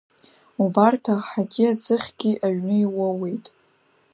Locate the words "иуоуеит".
2.85-3.45